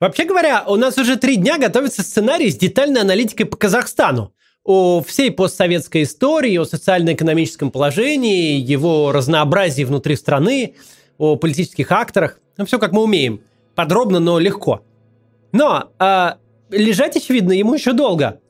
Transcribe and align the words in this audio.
Вообще 0.00 0.24
говоря, 0.24 0.64
у 0.66 0.76
нас 0.76 0.96
уже 0.96 1.16
три 1.16 1.36
дня 1.36 1.58
готовится 1.58 2.02
сценарий 2.02 2.50
с 2.50 2.56
детальной 2.56 3.02
аналитикой 3.02 3.44
по 3.44 3.58
Казахстану. 3.58 4.32
О 4.64 5.02
всей 5.02 5.30
постсоветской 5.30 6.04
истории, 6.04 6.56
о 6.56 6.64
социально-экономическом 6.64 7.70
положении, 7.70 8.58
его 8.58 9.12
разнообразии 9.12 9.84
внутри 9.84 10.16
страны, 10.16 10.74
о 11.18 11.36
политических 11.36 11.92
акторах. 11.92 12.40
Ну, 12.56 12.64
все 12.64 12.78
как 12.78 12.92
мы 12.92 13.02
умеем. 13.02 13.42
Подробно, 13.74 14.20
но 14.20 14.38
легко. 14.38 14.82
Но 15.52 15.90
э, 15.98 16.30
лежать, 16.70 17.16
очевидно, 17.16 17.52
ему 17.52 17.74
еще 17.74 17.92
долго. 17.92 18.40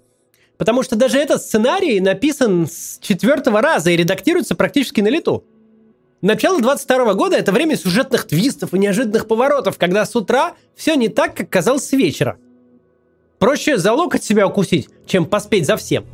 Потому 0.56 0.84
что 0.84 0.94
даже 0.94 1.18
этот 1.18 1.42
сценарий 1.42 1.98
написан 2.00 2.68
с 2.68 2.98
четвертого 3.00 3.60
раза 3.60 3.90
и 3.90 3.96
редактируется 3.96 4.54
практически 4.54 5.00
на 5.00 5.08
лету. 5.08 5.44
Начало 6.22 6.60
22 6.60 7.14
года– 7.14 7.36
это 7.38 7.50
время 7.50 7.76
сюжетных 7.76 8.26
твистов 8.26 8.74
и 8.74 8.78
неожиданных 8.78 9.26
поворотов, 9.26 9.78
когда 9.78 10.04
с 10.04 10.14
утра 10.14 10.52
все 10.76 10.94
не 10.94 11.08
так, 11.08 11.34
как 11.34 11.48
казалось 11.48 11.84
с 11.84 11.92
вечера. 11.92 12.36
Проще 13.38 13.78
за 13.78 13.94
локоть 13.94 14.22
себя 14.22 14.46
укусить, 14.46 14.90
чем 15.06 15.24
поспеть 15.24 15.64
за 15.64 15.78
всем. 15.78 16.04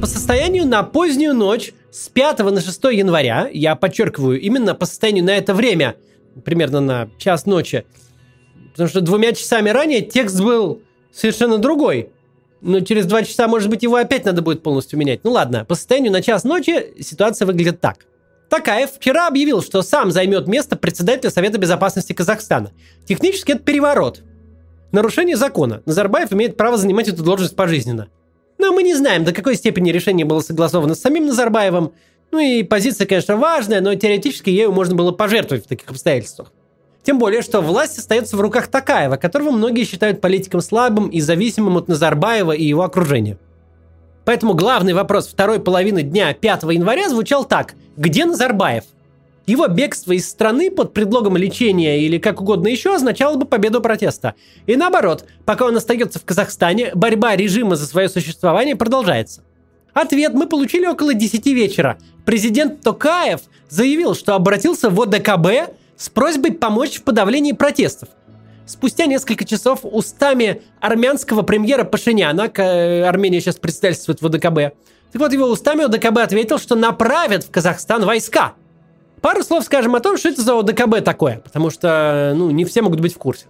По 0.00 0.06
состоянию 0.06 0.66
на 0.66 0.82
позднюю 0.82 1.34
ночь 1.34 1.74
с 1.90 2.08
5 2.08 2.38
на 2.38 2.62
6 2.62 2.84
января, 2.84 3.50
я 3.52 3.76
подчеркиваю, 3.76 4.40
именно 4.40 4.74
по 4.74 4.86
состоянию 4.86 5.26
на 5.26 5.36
это 5.36 5.52
время, 5.52 5.96
примерно 6.42 6.80
на 6.80 7.10
час 7.18 7.44
ночи, 7.44 7.84
потому 8.70 8.88
что 8.88 9.02
двумя 9.02 9.32
часами 9.32 9.68
ранее 9.68 10.00
текст 10.00 10.40
был 10.40 10.80
совершенно 11.12 11.58
другой– 11.58 12.12
но 12.60 12.80
через 12.80 13.06
два 13.06 13.22
часа, 13.22 13.48
может 13.48 13.68
быть, 13.70 13.82
его 13.82 13.96
опять 13.96 14.24
надо 14.24 14.42
будет 14.42 14.62
полностью 14.62 14.98
менять. 14.98 15.20
Ну 15.24 15.30
ладно, 15.30 15.64
по 15.64 15.74
состоянию 15.74 16.12
на 16.12 16.22
час 16.22 16.44
ночи 16.44 17.02
ситуация 17.02 17.46
выглядит 17.46 17.80
так. 17.80 18.06
Такаев 18.48 18.92
вчера 18.92 19.28
объявил, 19.28 19.62
что 19.62 19.82
сам 19.82 20.10
займет 20.10 20.46
место 20.46 20.76
председателя 20.76 21.30
Совета 21.30 21.58
Безопасности 21.58 22.12
Казахстана. 22.12 22.72
Технически 23.06 23.52
это 23.52 23.60
переворот. 23.60 24.22
Нарушение 24.90 25.36
закона. 25.36 25.82
Назарбаев 25.84 26.32
имеет 26.32 26.56
право 26.56 26.78
занимать 26.78 27.08
эту 27.08 27.22
должность 27.22 27.54
пожизненно. 27.54 28.08
Но 28.56 28.72
мы 28.72 28.82
не 28.82 28.94
знаем, 28.94 29.24
до 29.24 29.32
какой 29.32 29.54
степени 29.54 29.90
решение 29.90 30.24
было 30.24 30.40
согласовано 30.40 30.94
с 30.94 31.00
самим 31.00 31.26
Назарбаевым. 31.26 31.92
Ну 32.30 32.38
и 32.38 32.62
позиция, 32.62 33.06
конечно, 33.06 33.36
важная, 33.36 33.80
но 33.80 33.94
теоретически 33.94 34.50
ею 34.50 34.72
можно 34.72 34.94
было 34.94 35.12
пожертвовать 35.12 35.66
в 35.66 35.68
таких 35.68 35.90
обстоятельствах. 35.90 36.52
Тем 37.08 37.18
более, 37.18 37.40
что 37.40 37.62
власть 37.62 37.96
остается 37.96 38.36
в 38.36 38.40
руках 38.42 38.66
Такаева, 38.68 39.16
которого 39.16 39.50
многие 39.50 39.84
считают 39.84 40.20
политиком 40.20 40.60
слабым 40.60 41.08
и 41.08 41.22
зависимым 41.22 41.78
от 41.78 41.88
Назарбаева 41.88 42.52
и 42.52 42.62
его 42.62 42.82
окружения. 42.82 43.38
Поэтому 44.26 44.52
главный 44.52 44.92
вопрос 44.92 45.26
второй 45.26 45.58
половины 45.58 46.02
дня 46.02 46.34
5 46.34 46.64
января 46.64 47.08
звучал 47.08 47.46
так. 47.46 47.76
Где 47.96 48.26
Назарбаев? 48.26 48.84
Его 49.46 49.68
бегство 49.68 50.12
из 50.12 50.28
страны 50.28 50.70
под 50.70 50.92
предлогом 50.92 51.38
лечения 51.38 51.98
или 51.98 52.18
как 52.18 52.42
угодно 52.42 52.68
еще 52.68 52.94
означало 52.94 53.36
бы 53.36 53.46
победу 53.46 53.80
протеста. 53.80 54.34
И 54.66 54.76
наоборот, 54.76 55.24
пока 55.46 55.64
он 55.64 55.78
остается 55.78 56.18
в 56.18 56.26
Казахстане, 56.26 56.90
борьба 56.94 57.36
режима 57.36 57.76
за 57.76 57.86
свое 57.86 58.10
существование 58.10 58.76
продолжается. 58.76 59.42
Ответ 59.94 60.34
мы 60.34 60.46
получили 60.46 60.84
около 60.84 61.14
10 61.14 61.46
вечера. 61.46 61.96
Президент 62.26 62.82
Токаев 62.82 63.40
заявил, 63.70 64.14
что 64.14 64.34
обратился 64.34 64.90
в 64.90 65.00
ОДКБ 65.00 65.72
с 65.98 66.08
просьбой 66.08 66.52
помочь 66.52 66.98
в 66.98 67.02
подавлении 67.02 67.52
протестов. 67.52 68.08
Спустя 68.64 69.06
несколько 69.06 69.44
часов 69.44 69.80
устами 69.82 70.62
армянского 70.80 71.42
премьера 71.42 71.84
Пашиняна, 71.84 72.50
э, 72.54 73.02
Армения 73.02 73.40
сейчас 73.40 73.56
председательствует 73.56 74.22
в 74.22 74.26
ОДКБ, 74.26 74.74
так 75.12 75.22
вот 75.22 75.32
его 75.32 75.46
устами 75.46 75.84
ОДКБ 75.84 76.18
ответил, 76.18 76.58
что 76.58 76.74
направят 76.74 77.44
в 77.44 77.50
Казахстан 77.50 78.04
войска. 78.04 78.52
Пару 79.22 79.42
слов 79.42 79.64
скажем 79.64 79.94
о 79.94 80.00
том, 80.00 80.16
что 80.16 80.28
это 80.28 80.42
за 80.42 80.58
ОДКБ 80.58 81.02
такое, 81.02 81.40
потому 81.42 81.70
что 81.70 82.34
ну, 82.36 82.50
не 82.50 82.64
все 82.64 82.82
могут 82.82 83.00
быть 83.00 83.14
в 83.14 83.18
курсе. 83.18 83.46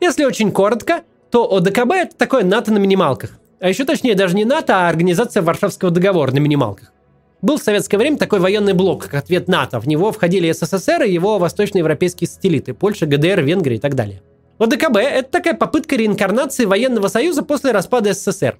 Если 0.00 0.24
очень 0.24 0.52
коротко, 0.52 1.02
то 1.30 1.56
ОДКБ 1.56 1.92
это 1.92 2.16
такое 2.16 2.44
НАТО 2.44 2.72
на 2.72 2.78
минималках. 2.78 3.38
А 3.58 3.68
еще 3.68 3.84
точнее 3.84 4.14
даже 4.14 4.36
не 4.36 4.44
НАТО, 4.44 4.74
а 4.76 4.88
Организация 4.88 5.42
Варшавского 5.42 5.90
договора 5.90 6.30
на 6.32 6.38
минималках. 6.38 6.92
Был 7.42 7.58
в 7.58 7.62
советское 7.62 7.98
время 7.98 8.16
такой 8.16 8.40
военный 8.40 8.72
блок, 8.72 9.04
как 9.04 9.14
ответ 9.14 9.46
НАТО. 9.46 9.78
В 9.78 9.86
него 9.86 10.10
входили 10.10 10.50
СССР 10.50 11.02
и 11.02 11.12
его 11.12 11.38
восточноевропейские 11.38 12.28
сателлиты– 12.28 12.72
Польша, 12.74 13.06
ГДР, 13.06 13.42
Венгрия 13.42 13.76
и 13.76 13.80
так 13.80 13.94
далее. 13.94 14.22
ОДКБ– 14.58 14.96
это 14.96 15.30
такая 15.30 15.54
попытка 15.54 15.96
реинкарнации 15.96 16.64
военного 16.64 17.08
союза 17.08 17.42
после 17.42 17.72
распада 17.72 18.14
СССР. 18.14 18.58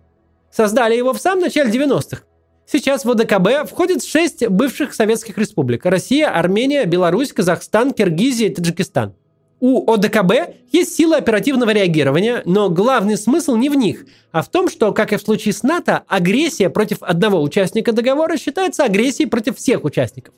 Создали 0.53 0.95
его 0.95 1.15
в 1.15 1.21
самом 1.21 1.43
начале 1.43 1.71
90-х. 1.71 2.23
Сейчас 2.67 3.05
в 3.05 3.11
ОДКБ 3.11 3.71
входит 3.71 4.05
шесть 4.05 4.47
бывших 4.47 4.95
советских 4.95 5.39
республик– 5.39 5.85
Россия, 5.87 6.29
Армения, 6.29 6.85
Беларусь, 6.85 7.33
Казахстан, 7.33 7.93
Киргизия 7.93 8.49
и 8.49 8.55
Таджикистан– 8.55 9.15
у 9.69 9.93
ОДКБ 9.93 10.55
есть 10.71 10.95
силы 10.95 11.17
оперативного 11.17 11.71
реагирования, 11.71 12.43
но 12.45 12.71
главный 12.71 13.17
смысл 13.17 13.57
не 13.57 13.69
в 13.69 13.75
них, 13.75 14.07
а 14.31 14.43
в 14.43 14.49
том, 14.49 14.69
что, 14.69 14.93
как 14.93 15.13
и 15.13 15.17
в 15.17 15.21
случае 15.21 15.55
с 15.55 15.65
НАТО, 15.65 16.05
агрессия 16.07 16.71
против 16.71 16.99
одного 17.01 17.43
участника 17.43 17.91
договора 17.91 18.37
считается 18.37 18.85
агрессией 18.85 19.29
против 19.29 19.57
всех 19.57 19.83
участников. 19.83 20.35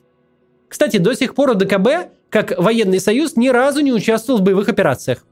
Кстати, 0.67 0.97
до 0.97 1.13
сих 1.13 1.35
пор 1.35 1.51
ОДКБ, 1.51 2.11
как 2.31 2.57
военный 2.57 2.99
союз, 2.99 3.35
ни 3.35 3.49
разу 3.49 3.81
не 3.81 3.93
участвовал 3.93 4.39
в 4.39 4.41
боевых 4.41 4.67
операциях. 4.67 5.23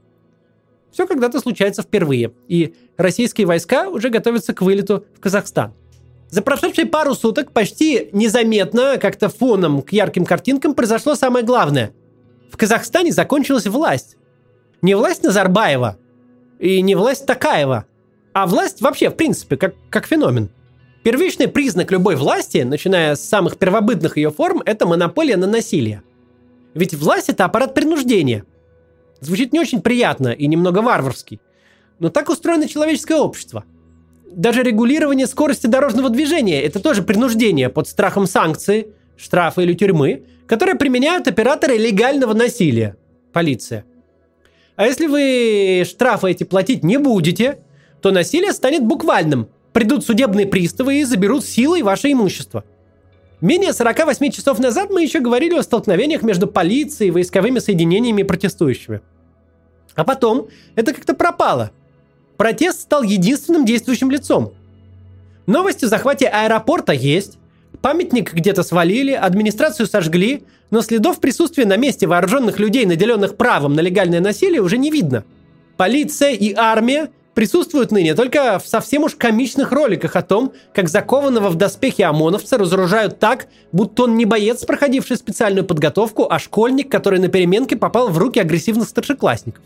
Все 0.92 1.04
когда-то 1.08 1.40
случается 1.40 1.82
впервые, 1.82 2.30
и 2.46 2.74
российские 2.96 3.48
войска 3.48 3.88
уже 3.88 4.10
готовятся 4.10 4.54
к 4.54 4.62
вылету 4.62 5.06
в 5.16 5.18
Казахстан. 5.18 5.74
За 6.30 6.40
прошедшие 6.42 6.86
пару 6.86 7.16
суток 7.16 7.50
почти 7.50 8.10
незаметно, 8.12 8.96
как-то 9.00 9.28
фоном 9.28 9.82
к 9.82 9.92
ярким 9.92 10.24
картинкам 10.24 10.74
произошло 10.74 11.16
самое 11.16 11.44
главное– 11.44 11.90
в 12.50 12.56
Казахстане 12.56 13.12
закончилась 13.12 13.66
власть. 13.66 14.16
Не 14.82 14.94
власть 14.94 15.22
Назарбаева 15.22 15.98
и 16.58 16.80
не 16.82 16.94
власть 16.94 17.26
Такаева, 17.26 17.86
а 18.32 18.46
власть 18.46 18.80
вообще, 18.80 19.10
в 19.10 19.14
принципе, 19.14 19.56
как, 19.56 19.74
как 19.90 20.06
феномен. 20.06 20.50
Первичный 21.02 21.48
признак 21.48 21.90
любой 21.90 22.16
власти, 22.16 22.58
начиная 22.58 23.14
с 23.14 23.20
самых 23.20 23.56
первобытных 23.56 24.16
ее 24.16 24.30
форм, 24.30 24.62
это 24.64 24.86
монополия 24.86 25.36
на 25.36 25.46
насилие. 25.46 26.02
Ведь 26.74 26.94
власть– 26.94 27.28
это 27.30 27.44
аппарат 27.44 27.74
принуждения. 27.74 28.44
Звучит 29.20 29.52
не 29.52 29.60
очень 29.60 29.80
приятно 29.80 30.28
и 30.28 30.46
немного 30.46 30.78
варварский. 30.80 31.40
Но 31.98 32.10
так 32.10 32.28
устроено 32.28 32.68
человеческое 32.68 33.16
общество. 33.16 33.64
Даже 34.30 34.62
регулирование 34.62 35.26
скорости 35.26 35.66
дорожного 35.66 36.10
движения– 36.10 36.62
это 36.64 36.80
тоже 36.80 37.02
принуждение 37.02 37.68
под 37.68 37.88
страхом 37.88 38.26
санкций, 38.26 38.88
штрафа 39.18 39.60
или 39.60 39.74
тюрьмы, 39.74 40.22
которые 40.46 40.76
применяют 40.76 41.28
операторы 41.28 41.76
легального 41.76 42.32
насилия. 42.32 42.96
Полиция. 43.32 43.84
А 44.76 44.86
если 44.86 45.06
вы 45.06 45.84
штрафы 45.84 46.30
эти 46.30 46.44
платить 46.44 46.84
не 46.84 46.98
будете, 46.98 47.58
то 48.00 48.10
насилие 48.10 48.52
станет 48.52 48.84
буквальным. 48.84 49.48
Придут 49.72 50.06
судебные 50.06 50.46
приставы 50.46 51.00
и 51.00 51.04
заберут 51.04 51.44
силой 51.44 51.82
ваше 51.82 52.12
имущество. 52.12 52.64
Менее 53.40 53.72
48 53.72 54.30
часов 54.30 54.58
назад 54.58 54.90
мы 54.90 55.02
еще 55.02 55.20
говорили 55.20 55.54
о 55.54 55.62
столкновениях 55.62 56.22
между 56.22 56.46
полицией 56.46 57.08
и 57.08 57.12
войсковыми 57.12 57.58
соединениями 57.58 58.22
и 58.22 58.24
протестующими. 58.24 59.00
А 59.94 60.04
потом 60.04 60.48
это 60.74 60.94
как-то 60.94 61.14
пропало. 61.14 61.70
Протест 62.36 62.80
стал 62.82 63.02
единственным 63.02 63.64
действующим 63.64 64.10
лицом. 64.10 64.54
Новости 65.46 65.84
о 65.84 65.88
захвате 65.88 66.26
аэропорта 66.26 66.92
есть, 66.92 67.37
Памятник 67.82 68.34
где-то 68.34 68.64
свалили, 68.64 69.12
администрацию 69.12 69.86
сожгли, 69.86 70.44
но 70.70 70.82
следов 70.82 71.20
присутствия 71.20 71.64
на 71.64 71.76
месте 71.76 72.06
вооруженных 72.06 72.58
людей, 72.58 72.86
наделенных 72.86 73.36
правом 73.36 73.74
на 73.74 73.80
легальное 73.80 74.20
насилие, 74.20 74.60
уже 74.60 74.78
не 74.78 74.90
видно. 74.90 75.24
Полиция 75.76 76.32
и 76.32 76.52
армия 76.54 77.10
присутствуют 77.34 77.92
ныне 77.92 78.16
только 78.16 78.58
в 78.58 78.66
совсем 78.66 79.04
уж 79.04 79.14
комичных 79.14 79.70
роликах 79.70 80.16
о 80.16 80.22
том, 80.22 80.52
как 80.74 80.88
закованного 80.88 81.50
в 81.50 81.54
доспехи 81.54 82.02
ОМОНовца 82.02 82.58
разоружают 82.58 83.20
так, 83.20 83.46
будто 83.70 84.04
он 84.04 84.16
не 84.16 84.24
боец, 84.24 84.64
проходивший 84.64 85.16
специальную 85.16 85.64
подготовку, 85.64 86.26
а 86.28 86.40
школьник, 86.40 86.90
который 86.90 87.20
на 87.20 87.28
переменке 87.28 87.76
попал 87.76 88.08
в 88.08 88.18
руки 88.18 88.40
агрессивных 88.40 88.88
старшеклассников. 88.88 89.62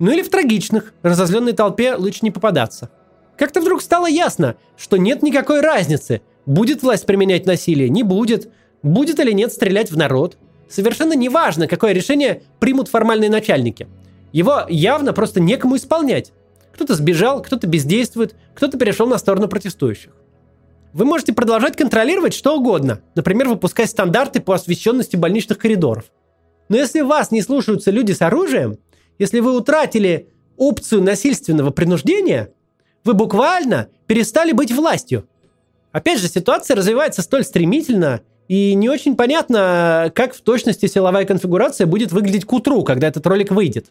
Ну 0.00 0.10
или 0.10 0.22
в 0.22 0.28
трагичных, 0.28 0.92
разозленной 1.02 1.52
толпе 1.52 1.94
лучше 1.94 2.20
не 2.22 2.32
попадаться. 2.32 2.90
Как-то 3.38 3.60
вдруг 3.60 3.80
стало 3.80 4.08
ясно, 4.08 4.56
что 4.76 4.96
нет 4.96 5.22
никакой 5.22 5.60
разницы– 5.60 6.20
Будет 6.46 6.82
власть 6.82 7.06
применять 7.06 7.46
насилие? 7.46 7.88
Не 7.88 8.02
будет. 8.02 8.50
Будет 8.82 9.18
или 9.18 9.32
нет 9.32 9.52
стрелять 9.52 9.90
в 9.90 9.96
народ? 9.96 10.36
Совершенно 10.68 11.14
неважно, 11.14 11.66
какое 11.66 11.92
решение 11.92 12.42
примут 12.60 12.88
формальные 12.88 13.30
начальники. 13.30 13.88
Его 14.32 14.62
явно 14.68 15.12
просто 15.12 15.40
некому 15.40 15.76
исполнять. 15.76 16.32
Кто-то 16.74 16.94
сбежал, 16.94 17.42
кто-то 17.42 17.66
бездействует, 17.66 18.34
кто-то 18.54 18.76
перешел 18.76 19.06
на 19.06 19.18
сторону 19.18 19.48
протестующих. 19.48 20.12
Вы 20.92 21.04
можете 21.04 21.32
продолжать 21.32 21.76
контролировать 21.76 22.34
что 22.34 22.56
угодно, 22.56 23.00
например, 23.14 23.48
выпускать 23.48 23.90
стандарты 23.90 24.40
по 24.40 24.54
освещенности 24.54 25.16
больничных 25.16 25.58
коридоров. 25.58 26.04
Но 26.68 26.76
если 26.76 27.00
вас 27.00 27.30
не 27.30 27.42
слушаются 27.42 27.90
люди 27.90 28.12
с 28.12 28.22
оружием, 28.22 28.78
если 29.18 29.40
вы 29.40 29.56
утратили 29.56 30.28
опцию 30.56 31.02
насильственного 31.02 31.70
принуждения, 31.70 32.50
вы 33.04 33.14
буквально 33.14 33.88
перестали 34.06 34.52
быть 34.52 34.72
властью– 34.72 35.28
Опять 35.94 36.18
же, 36.18 36.26
ситуация 36.26 36.74
развивается 36.74 37.22
столь 37.22 37.44
стремительно 37.44 38.20
И 38.48 38.74
не 38.74 38.88
очень 38.88 39.14
понятно, 39.14 40.10
как 40.12 40.34
в 40.34 40.40
точности 40.40 40.86
силовая 40.86 41.24
конфигурация 41.24 41.86
будет 41.86 42.10
выглядеть 42.10 42.44
к 42.44 42.52
утру, 42.52 42.82
когда 42.82 43.06
этот 43.06 43.24
ролик 43.28 43.52
выйдет. 43.52 43.86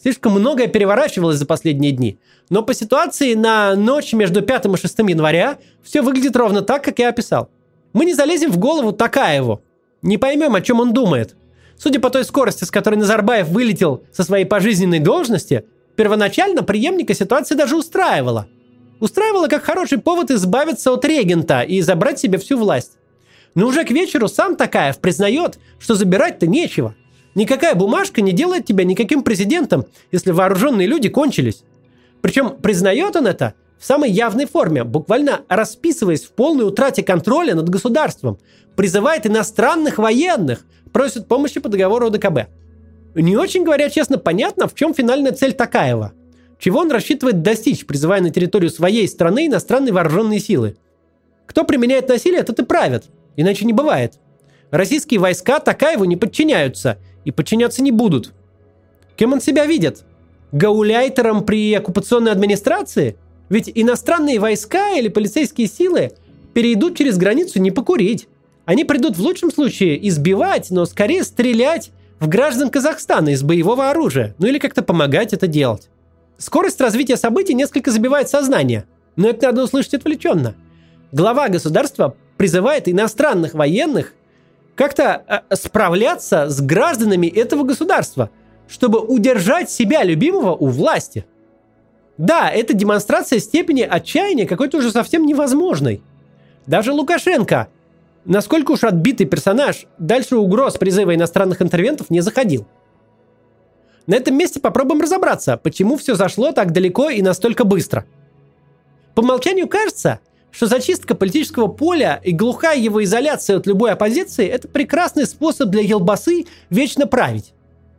Слишком 0.00 0.32
многое 0.32 0.68
переворачивалось 0.68 1.36
за 1.36 1.44
последние 1.44 1.90
дни. 1.90 2.18
Но 2.50 2.62
по 2.62 2.72
ситуации 2.72 3.34
на 3.34 3.74
ночь 3.74 4.12
между 4.12 4.42
5 4.42 4.66
и 4.66 4.76
6 4.76 4.98
января 5.00 5.58
все 5.82 6.02
выглядит 6.02 6.36
ровно 6.36 6.62
так, 6.62 6.84
как 6.84 7.00
я 7.00 7.08
описал. 7.08 7.50
Мы 7.92 8.04
не 8.04 8.14
залезем 8.14 8.52
в 8.52 8.58
голову 8.58 8.92
Такаеву. 8.92 9.60
Не 10.02 10.18
поймем, 10.18 10.54
о 10.54 10.60
чем 10.60 10.78
он 10.78 10.92
думает. 10.92 11.34
Судя 11.76 11.98
по 11.98 12.10
той 12.10 12.24
скорости, 12.24 12.62
с 12.62 12.70
которой 12.70 12.94
Назарбаев 12.94 13.48
вылетел 13.48 14.04
со 14.12 14.22
своей 14.22 14.44
пожизненной 14.44 15.00
должности, 15.00 15.64
первоначально 15.96 16.62
преемника 16.62 17.12
ситуация 17.12 17.58
даже 17.58 17.76
устраивала. 17.76 18.46
Устраивала 19.00 19.48
как 19.48 19.64
хороший 19.64 19.98
повод 19.98 20.30
избавиться 20.30 20.92
от 20.92 21.04
регента 21.04 21.62
и 21.62 21.80
забрать 21.80 22.18
себе 22.18 22.38
всю 22.38 22.58
власть. 22.58 22.92
Но 23.54 23.66
уже 23.66 23.84
к 23.84 23.90
вечеру 23.90 24.28
сам 24.28 24.56
Такаев 24.56 24.98
признает, 24.98 25.58
что 25.78 25.94
забирать-то 25.94 26.46
нечего. 26.46 26.94
Никакая 27.34 27.74
бумажка 27.74 28.20
не 28.20 28.32
делает 28.32 28.64
тебя 28.64 28.84
никаким 28.84 29.22
президентом, 29.22 29.86
если 30.12 30.30
вооруженные 30.30 30.86
люди 30.86 31.08
кончились. 31.08 31.64
Причем 32.20 32.56
признает 32.56 33.16
он 33.16 33.26
это 33.26 33.54
в 33.78 33.84
самой 33.84 34.10
явной 34.10 34.46
форме, 34.46 34.84
буквально 34.84 35.42
расписываясь 35.48 36.24
в 36.24 36.30
полной 36.30 36.66
утрате 36.66 37.02
контроля 37.02 37.54
над 37.54 37.68
государством, 37.68 38.38
призывает 38.76 39.26
иностранных 39.26 39.98
военных, 39.98 40.64
просит 40.92 41.28
помощи 41.28 41.60
по 41.60 41.68
договору 41.68 42.06
ОДКБ. 42.06 42.48
Не 43.14 43.36
очень, 43.36 43.64
говоря 43.64 43.90
честно, 43.90 44.18
понятно, 44.18 44.68
в 44.68 44.74
чем 44.74 44.94
финальная 44.94 45.32
цель 45.32 45.52
Такаева. 45.52 46.12
Чего 46.64 46.80
он 46.80 46.90
рассчитывает 46.90 47.42
достичь, 47.42 47.84
призывая 47.84 48.22
на 48.22 48.30
территорию 48.30 48.70
своей 48.70 49.06
страны 49.06 49.48
иностранные 49.48 49.92
вооруженные 49.92 50.40
силы. 50.40 50.78
Кто 51.44 51.64
применяет 51.64 52.08
насилие, 52.08 52.42
тот 52.42 52.58
и 52.58 52.64
правит. 52.64 53.04
Иначе 53.36 53.66
не 53.66 53.74
бывает. 53.74 54.14
Российские 54.70 55.20
войска 55.20 55.60
Такаеву 55.60 56.04
не 56.04 56.16
подчиняются 56.16 56.96
и 57.26 57.32
подчиняться 57.32 57.82
не 57.82 57.90
будут. 57.90 58.32
Кем 59.14 59.34
он 59.34 59.42
себя 59.42 59.66
видит? 59.66 60.04
Гауляйтером 60.52 61.44
при 61.44 61.74
оккупационной 61.74 62.32
администрации? 62.32 63.18
Ведь 63.50 63.70
иностранные 63.74 64.40
войска 64.40 64.92
или 64.92 65.08
полицейские 65.08 65.66
силы 65.66 66.12
перейдут 66.54 66.96
через 66.96 67.18
границу 67.18 67.60
не 67.60 67.72
покурить. 67.72 68.26
Они 68.64 68.84
придут 68.84 69.18
в 69.18 69.20
лучшем 69.20 69.52
случае 69.52 70.08
избивать, 70.08 70.70
но 70.70 70.86
скорее 70.86 71.24
стрелять 71.24 71.90
в 72.20 72.28
граждан 72.28 72.70
Казахстана 72.70 73.28
из 73.34 73.42
боевого 73.42 73.90
оружия, 73.90 74.34
ну 74.38 74.46
или 74.46 74.58
как-то 74.58 74.80
помогать 74.80 75.34
это 75.34 75.46
делать. 75.46 75.90
Скорость 76.38 76.80
развития 76.80 77.16
событий 77.16 77.54
несколько 77.54 77.90
забивает 77.90 78.28
сознание, 78.28 78.84
но 79.16 79.28
это 79.28 79.46
надо 79.46 79.64
услышать 79.64 79.94
отвлеченно. 79.94 80.54
Глава 81.12 81.48
государства 81.48 82.16
призывает 82.36 82.88
иностранных 82.88 83.54
военных 83.54 84.12
как-то 84.74 85.44
э, 85.50 85.54
справляться 85.54 86.48
с 86.48 86.60
гражданами 86.60 87.28
этого 87.28 87.62
государства, 87.62 88.30
чтобы 88.68 88.98
удержать 89.00 89.70
себя 89.70 90.02
любимого 90.02 90.54
у 90.54 90.66
власти. 90.66 91.24
Да, 92.18 92.50
это 92.50 92.74
демонстрация 92.74 93.38
степени 93.38 93.82
отчаяния 93.82 94.46
какой-то 94.46 94.78
уже 94.78 94.90
совсем 94.90 95.26
невозможной. 95.26 96.02
Даже 96.66 96.92
Лукашенко, 96.92 97.68
насколько 98.24 98.72
уж 98.72 98.84
отбитый 98.84 99.26
персонаж, 99.26 99.86
дальше 99.98 100.36
угроз 100.36 100.76
призыва 100.76 101.14
иностранных 101.14 101.60
интервентов 101.62 102.10
не 102.10 102.20
заходил. 102.20 102.66
На 104.06 104.16
этом 104.16 104.36
месте 104.36 104.60
попробуем 104.60 105.00
разобраться, 105.00 105.56
почему 105.56 105.96
все 105.96 106.14
зашло 106.14 106.52
так 106.52 106.72
далеко 106.72 107.08
и 107.08 107.22
настолько 107.22 107.64
быстро. 107.64 108.04
По 109.14 109.20
умолчанию 109.20 109.68
кажется, 109.68 110.20
что 110.50 110.66
зачистка 110.66 111.14
политического 111.14 111.68
поля 111.68 112.20
и 112.22 112.32
глухая 112.32 112.78
его 112.78 113.02
изоляция 113.02 113.56
от 113.56 113.66
любой 113.66 113.92
оппозиции– 113.92 114.46
это 114.48 114.68
прекрасный 114.68 115.26
способ 115.26 115.70
для 115.70 115.82
елбасы 115.82 116.46
вечно 116.68 117.06
править. 117.06 117.54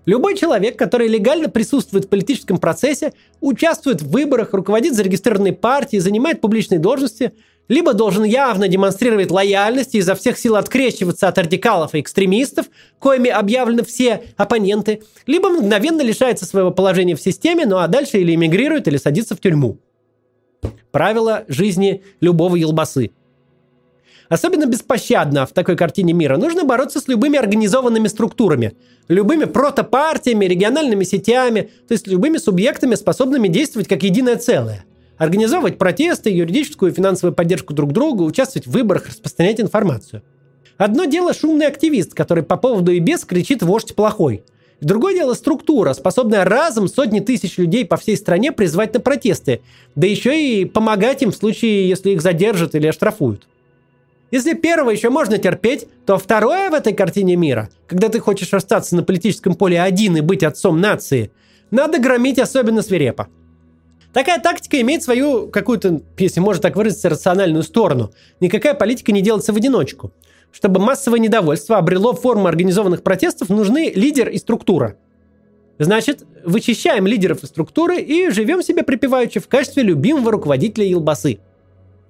Любой 0.06 0.38
человек, 0.38 0.78
который 0.78 1.08
легально 1.08 1.50
присутствует 1.50 2.06
в 2.06 2.10
политическом 2.10 2.60
процессе, 2.60 3.14
участвует 3.42 4.04
в 4.04 4.12
выборах, 4.12 4.54
руководит 4.54 4.94
зарегистрированной 4.94 5.54
партией, 5.54 6.00
занимает 6.00 6.42
публичные 6.42 6.80
должности, 6.80 7.34
либо 7.68 7.94
должен 7.94 8.24
явно 8.24 8.68
демонстрировать 8.68 9.32
лояльность 9.32 9.96
и 9.96 10.00
изо 10.00 10.16
всех 10.16 10.38
сил 10.38 10.56
открещиваться 10.56 11.28
от 11.28 11.38
радикалов 11.38 11.96
и 11.96 12.00
экстремистов, 12.00 12.68
коими 13.00 13.30
объявлены 13.30 13.84
все 13.84 14.24
оппоненты, 14.38 15.04
либо 15.26 15.50
мгновенно 15.50 16.02
лишается 16.02 16.46
своего 16.46 16.72
положения 16.72 17.16
в 17.16 17.22
системе, 17.22 17.66
ну 17.66 17.78
а 17.78 17.88
дальше 17.88 18.20
или 18.20 18.36
эмигрирует, 18.36 18.88
или 18.88 18.98
садится 18.98 19.36
в 19.36 19.40
тюрьму. 19.40 19.80
Правила 20.92 21.44
жизни 21.48 22.04
любого 22.22 22.56
елбасы. 22.56 23.12
Особенно 24.28 24.66
беспощадно 24.66 25.46
в 25.46 25.52
такой 25.52 25.76
картине 25.76 26.14
мира 26.14 26.38
нужно 26.38 26.64
бороться 26.64 27.00
с 27.00 27.08
любыми 27.08 27.38
организованными 27.38 28.08
структурами, 28.08 28.74
любыми 29.08 29.46
протопартиями, 29.46 30.46
региональными 30.46 31.04
сетями, 31.04 31.70
то 31.88 31.94
есть 31.94 32.08
любыми 32.08 32.38
субъектами, 32.38 32.96
способными 32.96 33.48
действовать 33.48 33.88
как 33.88 34.02
единое 34.02 34.38
целое. 34.38 34.86
Организовывать 35.18 35.78
протесты, 35.78 36.30
юридическую 36.30 36.92
и 36.92 36.96
финансовую 36.96 37.34
поддержку 37.34 37.74
друг 37.74 37.94
друга, 37.94 38.24
участвовать 38.24 38.68
в 38.68 38.72
выборах, 38.72 39.08
распространять 39.08 39.62
информацию. 39.62 40.24
Одно 40.78 41.06
дело 41.06 41.34
шумный 41.34 41.68
активист, 41.68 42.14
который 42.14 42.44
по 42.44 42.58
поводу 42.58 42.92
и 42.92 43.00
без 43.00 43.24
кричит 43.24 43.64
«вождь 43.64 43.96
плохой», 43.96 44.44
Другое 44.82 45.14
дело 45.14 45.34
структура, 45.34 45.94
способная 45.94 46.44
разом 46.44 46.88
сотни 46.88 47.20
тысяч 47.20 47.58
людей 47.58 47.86
по 47.86 47.98
всей 47.98 48.18
стране 48.18 48.52
призвать 48.52 48.94
на 48.94 49.00
протесты, 49.00 49.62
да 49.96 50.06
еще 50.06 50.40
и 50.40 50.66
помогать 50.66 51.22
им 51.22 51.32
в 51.32 51.36
случае, 51.36 51.88
если 51.88 52.12
их 52.12 52.22
задержат 52.22 52.76
или 52.76 52.88
оштрафуют. 52.88 53.48
Если 54.32 54.54
первое 54.54 54.94
еще 54.94 55.10
можно 55.10 55.38
терпеть, 55.38 55.88
то 56.06 56.18
второе 56.18 56.70
в 56.70 56.74
этой 56.74 56.94
картине 56.94 57.36
мира, 57.36 57.70
когда 57.88 58.10
ты 58.10 58.20
хочешь 58.20 58.54
остаться 58.54 58.96
на 58.96 59.04
политическом 59.04 59.56
поле 59.56 59.82
один 59.82 60.18
и 60.18 60.22
быть 60.22 60.44
отцом 60.44 60.82
нации, 60.82 61.32
надо 61.72 62.00
громить 62.00 62.40
особенно 62.40 62.82
свирепо. 62.82 63.30
Такая 64.16 64.40
тактика 64.40 64.80
имеет 64.80 65.04
свою 65.04 65.50
какую-то, 65.50 66.00
если 66.18 66.40
можно 66.40 66.62
так 66.62 66.78
выразиться, 66.78 67.10
рациональную 67.10 67.64
сторону. 67.64 68.14
Никакая 68.40 68.74
политика 68.74 69.12
не 69.12 69.20
делается 69.20 69.52
в 69.52 69.58
одиночку. 69.58 70.14
Чтобы 70.54 70.80
массовое 70.80 71.20
недовольство 71.20 71.78
обрело 71.78 72.14
форму 72.14 72.48
организованных 72.48 73.04
протестов, 73.04 73.50
нужны 73.50 73.92
лидер 73.94 74.30
и 74.30 74.38
структура. 74.38 74.96
Значит, 75.80 76.24
вычищаем 76.46 77.06
лидеров 77.06 77.44
и 77.44 77.46
структуры 77.46 78.00
и 78.00 78.30
живем 78.30 78.64
себе 78.64 78.84
припеваючи 78.84 79.42
в 79.42 79.50
качестве 79.50 79.84
любимого 79.84 80.32
руководителя 80.32 80.86
Елбасы. 80.86 81.40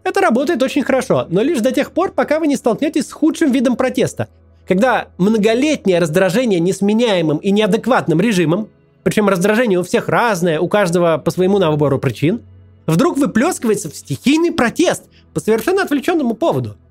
Это 0.03 0.21
работает 0.21 0.61
очень 0.61 0.83
хорошо, 0.83 1.25
но 1.31 1.41
лишь 1.41 1.61
до 1.61 1.71
тех 1.71 1.91
пор, 1.91 2.11
пока 2.11 2.39
вы 2.39 2.45
не 2.45 2.55
столкнетесь 2.55 3.07
с 3.07 3.13
худшим 3.13 3.51
видом 3.51 3.75
протеста, 3.75 4.27
когда 4.67 5.07
многолетнее 5.17 5.97
раздражение 5.97 6.59
несменяемым 6.59 7.39
и 7.39 7.50
неадекватным 7.50 8.21
режимом, 8.21 8.69
причем 9.05 9.29
раздражение 9.29 9.79
у 9.79 9.83
всех 9.83 10.09
разное, 10.09 10.59
у 10.59 10.67
каждого 10.67 11.17
по 11.17 11.31
своему 11.31 11.59
набору 11.59 11.97
причин, 11.97 12.41
вдруг 12.85 13.17
выплескивается 13.17 13.89
в 13.89 13.95
стихийный 13.95 14.51
протест 14.51 15.03
по 15.33 15.39
совершенно 15.39 15.83
отвлеченному 15.83 16.33
поводу– 16.33 16.75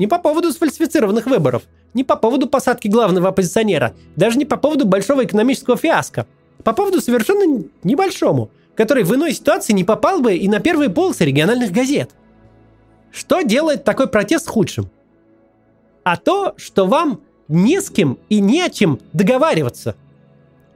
не 0.00 0.06
по 0.06 0.18
поводу 0.18 0.50
сфальсифицированных 0.50 1.26
выборов, 1.26 1.64
не 1.92 2.04
по 2.04 2.16
поводу 2.16 2.46
посадки 2.46 2.88
главного 2.88 3.28
оппозиционера, 3.28 3.92
даже 4.16 4.38
не 4.38 4.46
по 4.46 4.56
поводу 4.56 4.86
большого 4.86 5.26
экономического 5.26 5.76
фиаско. 5.76 6.26
По 6.64 6.72
поводу 6.72 7.02
совершенно 7.02 7.64
небольшому, 7.84 8.50
который 8.76 9.04
в 9.04 9.14
иной 9.14 9.34
ситуации 9.34 9.74
не 9.74 9.84
попал 9.84 10.20
бы 10.20 10.34
и 10.36 10.48
на 10.48 10.60
первые 10.60 10.88
полосы 10.88 11.26
региональных 11.26 11.70
газет. 11.70 12.12
Что 13.12 13.42
делает 13.42 13.84
такой 13.84 14.08
протест 14.08 14.48
худшим? 14.48 14.88
А 16.02 16.16
то, 16.16 16.54
что 16.56 16.86
вам 16.86 17.20
не 17.48 17.78
с 17.78 17.90
кем 17.90 18.16
и 18.30 18.40
не 18.40 18.62
о 18.62 18.70
чем 18.70 19.00
договариваться. 19.12 19.96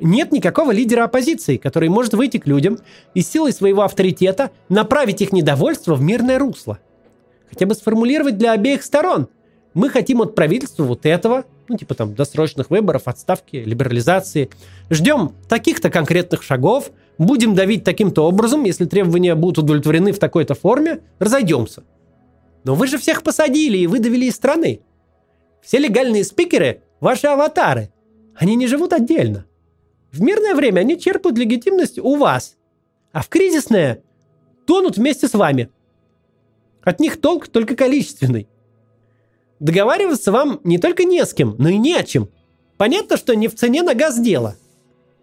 Нет 0.00 0.32
никакого 0.32 0.72
лидера 0.72 1.04
оппозиции, 1.04 1.56
который 1.56 1.88
может 1.88 2.14
выйти 2.14 2.38
к 2.38 2.46
людям 2.46 2.78
и 3.14 3.22
силой 3.22 3.52
своего 3.52 3.82
авторитета 3.82 4.50
направить 4.68 5.22
их 5.22 5.32
недовольство 5.32 5.94
в 5.94 6.02
мирное 6.02 6.38
русло 6.38 6.78
хотя 7.54 7.66
бы 7.66 7.74
сформулировать 7.74 8.36
для 8.36 8.52
обеих 8.52 8.82
сторон. 8.82 9.28
Мы 9.74 9.88
хотим 9.88 10.20
от 10.20 10.34
правительства 10.34 10.82
вот 10.82 11.06
этого, 11.06 11.44
ну, 11.68 11.76
типа 11.76 11.94
там 11.94 12.14
досрочных 12.14 12.70
выборов, 12.70 13.02
отставки, 13.06 13.56
либерализации. 13.56 14.50
Ждем 14.90 15.32
таких-то 15.48 15.88
конкретных 15.88 16.42
шагов, 16.42 16.90
будем 17.16 17.54
давить 17.54 17.84
таким-то 17.84 18.26
образом, 18.26 18.64
если 18.64 18.84
требования 18.86 19.36
будут 19.36 19.58
удовлетворены 19.58 20.12
в 20.12 20.18
такой-то 20.18 20.54
форме, 20.54 21.00
разойдемся. 21.20 21.84
Но 22.64 22.74
вы 22.74 22.88
же 22.88 22.98
всех 22.98 23.22
посадили 23.22 23.78
и 23.78 23.86
выдавили 23.86 24.26
из 24.26 24.34
страны. 24.34 24.80
Все 25.62 25.78
легальные 25.78 26.24
спикеры– 26.24 26.82
ваши 27.00 27.26
аватары. 27.26 27.90
Они 28.36 28.56
не 28.56 28.66
живут 28.66 28.92
отдельно. 28.92 29.44
В 30.14 30.22
мирное 30.22 30.54
время 30.54 30.80
они 30.80 30.98
черпают 30.98 31.36
легитимность 31.36 31.98
у 31.98 32.16
вас, 32.16 32.56
а 33.12 33.22
в 33.22 33.28
кризисное 33.28 34.02
тонут 34.64 34.96
вместе 34.96 35.28
с 35.28 35.34
вами– 35.34 35.68
от 36.84 37.00
них 37.00 37.20
толк 37.20 37.48
только 37.48 37.74
количественный. 37.74 38.46
Договариваться 39.58 40.30
вам 40.30 40.60
не 40.64 40.78
только 40.78 41.04
не 41.04 41.24
с 41.24 41.32
кем, 41.32 41.56
но 41.58 41.70
и 41.70 41.78
не 41.78 41.94
о 41.94 42.04
чем. 42.04 42.28
Понятно, 42.76 43.16
что 43.16 43.34
не 43.34 43.48
в 43.48 43.54
цене 43.54 43.82
на 43.82 43.94
газ 43.94 44.20
дело. 44.20 44.56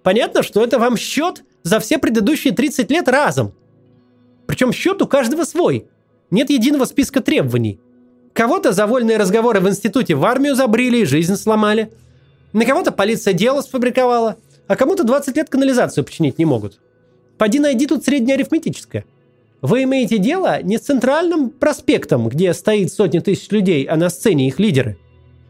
Понятно, 0.01 0.41
что 0.41 0.63
это 0.63 0.79
вам 0.79 0.97
счет 0.97 1.43
за 1.61 1.79
все 1.79 1.99
предыдущие 1.99 2.53
30 2.53 2.89
лет 2.89 3.07
разом. 3.07 3.53
Причем 4.47 4.73
счет 4.73 5.01
у 5.01 5.07
каждого 5.07 5.43
свой. 5.43 5.87
Нет 6.31 6.49
единого 6.49 6.85
списка 6.85 7.21
требований. 7.21 7.79
Кого-то 8.33 8.71
за 8.71 8.87
вольные 8.87 9.17
разговоры 9.17 9.59
в 9.59 9.69
институте 9.69 10.15
в 10.15 10.25
армию 10.25 10.55
забрили 10.55 10.99
и 10.99 11.05
жизнь 11.05 11.35
сломали. 11.35 11.91
На 12.53 12.65
кого-то 12.65 12.91
полиция 12.91 13.33
дело 13.33 13.61
сфабриковала, 13.61 14.37
а 14.71 14.77
кому-то 14.77 15.03
20 15.03 15.35
лет 15.35 15.49
канализацию 15.49 16.05
починить 16.05 16.39
не 16.39 16.45
могут. 16.45 16.79
Поди 17.37 17.59
найди 17.59 17.87
тут 17.87 18.05
среднеарифметическое. 18.05 19.03
Вы 19.61 19.83
имеете 19.83 20.17
дело 20.17 20.63
не 20.63 20.77
с 20.77 20.83
центральным 20.83 21.49
проспектом, 21.49 22.29
где 22.29 22.53
стоит 22.53 22.93
сотни 22.93 23.19
тысяч 23.19 23.51
людей, 23.51 23.83
а 23.83 23.97
на 23.97 24.09
сцене 24.09 24.47
их 24.47 24.59
лидеры. 24.59 24.97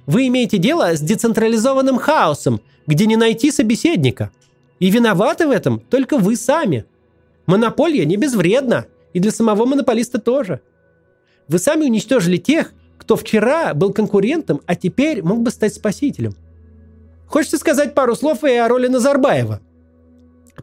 Вы 0.08 0.26
имеете 0.26 0.58
дело 0.58 0.96
с 0.96 1.02
децентрализованным 1.02 2.00
хаосом, 2.00 2.62
где 2.88 3.06
не 3.06 3.16
найти 3.16 3.52
собеседника. 3.52 4.32
И 4.80 4.90
виноваты 4.90 5.46
в 5.46 5.52
этом 5.52 5.80
только 5.80 6.18
вы 6.18 6.36
сами. 6.36 6.86
Монополия 7.46 8.06
не 8.06 8.18
безвредна, 8.18 8.88
и 9.14 9.20
для 9.20 9.32
самого 9.32 9.66
монополиста 9.66 10.18
тоже. 10.18 10.62
Вы 11.48 11.60
сами 11.60 11.84
уничтожили 11.84 12.38
тех, 12.38 12.74
кто 12.98 13.16
вчера 13.16 13.76
был 13.76 13.94
конкурентом, 13.94 14.62
а 14.66 14.76
теперь 14.76 15.22
мог 15.22 15.42
бы 15.42 15.52
стать 15.52 15.76
спасителем. 15.76 16.34
Хочется 17.32 17.58
сказать 17.58 17.96
пару 17.96 18.14
слов 18.14 18.44
и 18.44 18.54
о 18.56 18.68
роли 18.68 18.88
Назарбаева. 18.88 19.62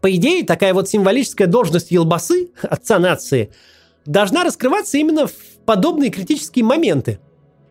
По 0.03 0.15
идее, 0.15 0.45
такая 0.45 0.75
вот 0.75 0.87
символическая 0.87 1.47
должность 1.47 1.91
елбасы, 1.91 2.51
отца 2.63 2.99
нации, 2.99 3.51
должна 4.05 4.45
раскрываться 4.45 4.99
именно 4.99 5.27
в 5.27 5.33
подобные 5.65 6.11
критические 6.11 6.67
моменты. 6.67 7.21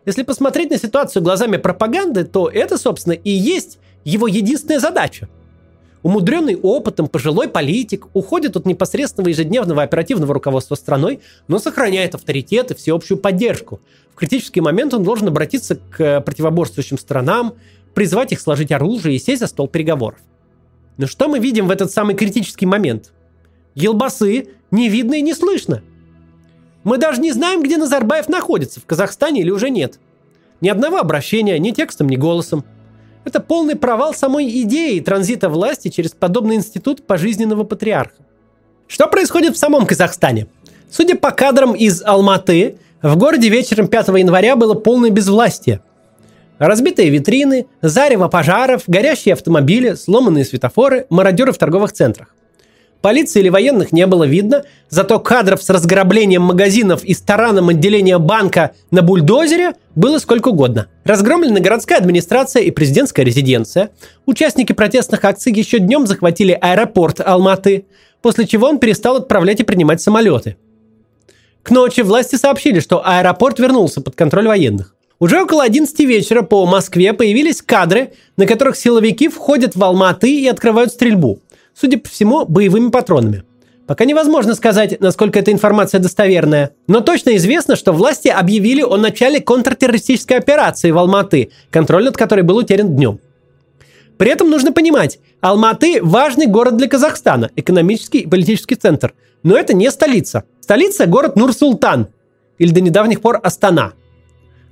Если 0.04 0.24
посмотреть 0.24 0.70
на 0.70 0.78
ситуацию 0.78 1.22
глазами 1.22 1.58
пропаганды, 1.58 2.24
то 2.24 2.48
это, 2.48 2.76
собственно, 2.76 3.12
и 3.12 3.30
есть 3.30 3.78
его 4.04 4.26
единственная 4.26 4.80
задача– 4.80 5.28
Умудренный 6.02 6.56
опытом 6.56 7.08
пожилой 7.08 7.48
политик 7.48 8.06
уходит 8.14 8.56
от 8.56 8.66
непосредственного 8.66 9.30
ежедневного 9.30 9.82
оперативного 9.82 10.34
руководства 10.34 10.76
страной, 10.76 11.20
но 11.48 11.58
сохраняет 11.58 12.14
авторитет 12.14 12.70
и 12.70 12.74
всеобщую 12.74 13.18
поддержку. 13.18 13.80
В 14.14 14.16
критический 14.16 14.60
момент 14.60 14.94
он 14.94 15.02
должен 15.02 15.28
обратиться 15.28 15.76
к 15.76 16.20
противоборствующим 16.20 16.98
сторонам, 16.98 17.54
призвать 17.98 18.30
их 18.30 18.40
сложить 18.40 18.70
оружие 18.70 19.16
и 19.16 19.18
сесть 19.18 19.40
за 19.40 19.48
стол 19.48 19.66
переговоров. 19.66 20.20
Но 20.98 21.08
что 21.08 21.26
мы 21.26 21.40
видим 21.40 21.66
в 21.66 21.70
этот 21.72 21.90
самый 21.90 22.14
критический 22.14 22.64
момент? 22.64 23.12
Елбасы 23.74 24.50
не 24.70 24.88
видно 24.88 25.14
и 25.14 25.20
не 25.20 25.34
слышно. 25.34 25.82
Мы 26.84 26.98
даже 26.98 27.20
не 27.20 27.32
знаем, 27.32 27.60
где 27.60 27.76
Назарбаев 27.76 28.28
находится, 28.28 28.78
в 28.78 28.86
Казахстане 28.86 29.40
или 29.40 29.50
уже 29.50 29.68
нет. 29.68 29.98
Ни 30.60 30.68
одного 30.68 30.98
обращения, 30.98 31.58
ни 31.58 31.72
текстом, 31.72 32.08
ни 32.08 32.14
голосом– 32.14 32.64
это 33.24 33.40
полный 33.40 33.74
провал 33.74 34.14
самой 34.14 34.48
идеи 34.62 35.00
транзита 35.00 35.48
власти 35.48 35.88
через 35.88 36.12
подобный 36.12 36.54
институт 36.54 37.04
пожизненного 37.04 37.64
патриарха. 37.64 38.22
Что 38.86 39.08
происходит 39.08 39.56
в 39.56 39.58
самом 39.58 39.86
Казахстане? 39.86 40.46
Судя 40.88 41.16
по 41.16 41.32
кадрам 41.32 41.74
из 41.74 42.00
Алматы, 42.04 42.78
в 43.02 43.16
городе 43.16 43.48
вечером 43.48 43.88
5 43.88 44.06
января 44.20 44.54
было 44.54 44.74
полное 44.74 45.10
безвластие. 45.10 45.80
Разбитые 46.58 47.10
витрины, 47.10 47.66
зарево 47.82 48.28
пожаров, 48.28 48.82
горящие 48.86 49.34
автомобили, 49.34 49.94
сломанные 49.94 50.44
светофоры, 50.44 51.06
мародеры 51.08 51.52
в 51.52 51.58
торговых 51.58 51.92
центрах. 51.92 52.34
Полиции 53.00 53.38
или 53.38 53.48
военных 53.48 53.92
не 53.92 54.06
было 54.06 54.24
видно, 54.24 54.64
зато 54.88 55.20
кадров 55.20 55.62
с 55.62 55.70
разграблением 55.70 56.42
магазинов 56.42 57.04
и 57.04 57.14
тараном 57.14 57.68
отделения 57.68 58.18
банка 58.18 58.72
на 58.90 59.02
бульдозере 59.02 59.74
было 59.94 60.18
сколько 60.18 60.48
угодно. 60.48 60.88
Разгромлена 61.04 61.60
городская 61.60 61.98
администрация 61.98 62.62
и 62.62 62.72
президентская 62.72 63.24
резиденция. 63.24 63.90
Участники 64.26 64.72
протестных 64.72 65.24
акций 65.24 65.52
еще 65.52 65.78
днем 65.78 66.08
захватили 66.08 66.58
аэропорт 66.60 67.20
Алматы, 67.20 67.86
после 68.20 68.48
чего 68.48 68.66
он 68.66 68.80
перестал 68.80 69.16
отправлять 69.16 69.60
и 69.60 69.64
принимать 69.64 70.00
самолеты. 70.00 70.56
К 71.62 71.70
ночи 71.70 72.00
власти 72.00 72.34
сообщили, 72.34 72.80
что 72.80 73.06
аэропорт 73.06 73.60
вернулся 73.60 74.00
под 74.00 74.16
контроль 74.16 74.48
военных. 74.48 74.96
Уже 75.18 75.42
около 75.42 75.64
11 75.64 75.98
вечера 76.00 76.42
по 76.42 76.64
Москве 76.66 77.12
появились 77.12 77.62
кадры, 77.62 78.12
на 78.36 78.46
которых 78.46 78.76
силовики 78.76 79.28
входят 79.28 79.74
в 79.74 79.82
Алматы 79.82 80.30
и 80.30 80.46
открывают 80.46 80.92
стрельбу– 80.92 81.40
судя 81.78 81.98
по 81.98 82.08
всему, 82.08 82.44
боевыми 82.44 82.90
патронами. 82.90 83.44
Пока 83.86 84.04
невозможно 84.04 84.54
сказать, 84.54 85.00
насколько 85.00 85.38
эта 85.38 85.50
информация 85.50 86.00
достоверная, 86.00 86.72
но 86.86 87.00
точно 87.00 87.36
известно, 87.36 87.74
что 87.74 87.92
власти 87.92 88.28
объявили 88.28 88.82
о 88.82 88.96
начале 88.96 89.40
контртеррористической 89.40 90.36
операции 90.36 90.90
в 90.90 90.98
Алматы, 90.98 91.50
контроль 91.70 92.04
над 92.04 92.16
которой 92.16 92.42
был 92.42 92.58
утерян 92.58 92.94
днем. 92.94 93.20
При 94.18 94.30
этом 94.30 94.50
нужно 94.50 94.72
понимать, 94.72 95.20
Алматы– 95.40 96.00
важный 96.02 96.46
город 96.46 96.76
для 96.76 96.88
Казахстана, 96.88 97.50
экономический 97.56 98.20
и 98.20 98.26
политический 98.26 98.74
центр. 98.74 99.14
Но 99.44 99.56
это 99.56 99.72
не 99.74 99.90
столица. 99.90 100.42
Столица– 100.60 101.06
город 101.06 101.36
Нур-Султан, 101.36 102.08
или 102.58 102.72
до 102.72 102.80
недавних 102.80 103.20
пор 103.20 103.40
Астана, 103.42 103.92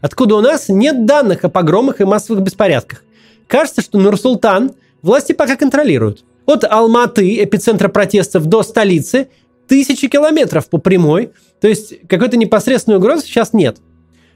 откуда 0.00 0.36
у 0.36 0.40
нас 0.40 0.68
нет 0.68 1.06
данных 1.06 1.44
о 1.44 1.48
погромах 1.48 2.00
и 2.00 2.04
массовых 2.04 2.42
беспорядках. 2.42 3.02
Кажется, 3.46 3.82
что 3.82 3.98
Нур-Султан 3.98 4.72
власти 5.02 5.32
пока 5.32 5.56
контролируют– 5.56 6.24
от 6.46 6.64
Алматы, 6.64 7.42
эпицентра 7.42 7.88
протестов, 7.88 8.46
до 8.46 8.62
столицы 8.62 9.28
тысячи 9.66 10.08
километров 10.08 10.68
по 10.68 10.78
прямой. 10.78 11.32
То 11.60 11.68
есть 11.68 11.94
какой-то 12.08 12.36
непосредственной 12.36 12.98
угрозы 12.98 13.26
сейчас 13.26 13.52
нет. 13.52 13.78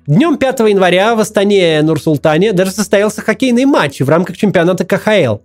Днем 0.06 0.36
5 0.36 0.60
января 0.60 1.14
в 1.14 1.20
Астане 1.20 1.80
Нур-Султане 1.82 2.52
даже 2.52 2.72
состоялся 2.72 3.20
хоккейный 3.20 3.64
матч 3.64 4.00
в 4.00 4.08
рамках 4.08 4.36
чемпионата 4.36 4.84
КХЛ. 4.84 5.38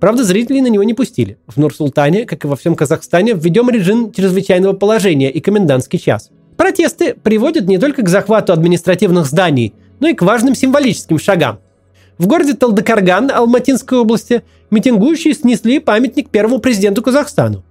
Правда, 0.00 0.24
зрителей 0.24 0.62
на 0.62 0.68
него 0.68 0.84
не 0.84 0.94
пустили. 0.94 1.38
В 1.46 1.58
Нур-Султане, 1.58 2.24
как 2.24 2.44
и 2.44 2.48
во 2.48 2.56
всем 2.56 2.74
Казахстане, 2.76 3.34
введем 3.34 3.68
режим 3.68 4.12
чрезвычайного 4.12 4.72
положения 4.74 5.30
и 5.30 5.40
комендантский 5.40 5.98
час. 5.98 6.30
Протесты 6.56 7.14
приводят 7.14 7.66
не 7.66 7.78
только 7.78 8.02
к 8.02 8.08
захвату 8.08 8.52
административных 8.52 9.26
зданий, 9.26 9.74
но 10.00 10.08
и 10.08 10.14
к 10.14 10.22
важным 10.22 10.54
символическим 10.54 11.18
шагам. 11.18 11.58
В 12.18 12.26
городе 12.26 12.54
Талдыкарган 12.54 13.30
Алматинской 13.30 13.98
области 13.98 14.42
митингующие 14.70 15.34
снесли 15.34 15.78
памятник 15.78 16.30
первому 16.30 16.58
президенту 16.58 17.02
Казахстану. 17.02 17.62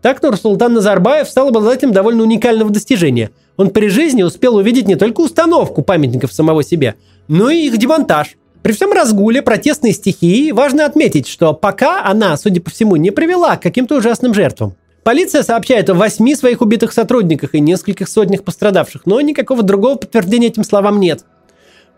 Так 0.00 0.22
Нурсултан 0.22 0.72
Назарбаев 0.72 1.28
стал 1.28 1.48
обладателем 1.48 1.92
довольно 1.92 2.22
уникального 2.22 2.70
достижения. 2.70 3.30
Он 3.56 3.70
при 3.70 3.88
жизни 3.88 4.22
успел 4.22 4.56
увидеть 4.56 4.88
не 4.88 4.96
только 4.96 5.20
установку 5.20 5.82
памятников 5.82 6.32
самого 6.32 6.62
себе, 6.62 6.94
но 7.28 7.50
и 7.50 7.66
их 7.66 7.76
демонтаж. 7.78 8.36
При 8.62 8.72
всем 8.72 8.92
разгуле 8.92 9.42
протестной 9.42 9.92
стихии 9.92 10.50
важно 10.50 10.86
отметить, 10.86 11.26
что 11.26 11.52
пока 11.52 12.04
она, 12.04 12.36
судя 12.38 12.62
по 12.62 12.70
всему, 12.70 12.96
не 12.96 13.10
привела 13.10 13.56
к 13.56 13.62
каким-то 13.62 13.96
ужасным 13.96 14.32
жертвам. 14.32 14.74
Полиция 15.04 15.42
сообщает 15.42 15.90
о 15.90 15.94
восьми 15.94 16.34
своих 16.34 16.62
убитых 16.62 16.90
сотрудниках 16.92 17.54
и 17.54 17.60
нескольких 17.60 18.08
сотнях 18.08 18.42
пострадавших, 18.42 19.02
но 19.04 19.20
никакого 19.20 19.62
другого 19.62 19.96
подтверждения 19.96 20.46
этим 20.46 20.64
словам 20.64 20.98
нет. 20.98 21.26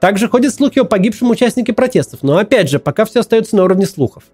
Также 0.00 0.28
ходят 0.28 0.52
слухи 0.52 0.80
о 0.80 0.84
погибшем 0.84 1.30
участнике 1.30 1.72
протестов, 1.72 2.24
но 2.24 2.36
опять 2.36 2.68
же, 2.68 2.80
пока 2.80 3.04
все 3.04 3.20
остается 3.20 3.54
на 3.54 3.62
уровне 3.62 3.86
слухов. 3.86 4.24